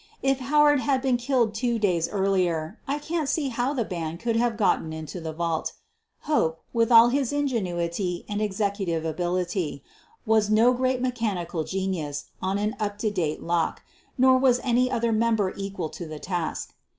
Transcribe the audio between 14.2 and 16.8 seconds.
was any other member equal to the task.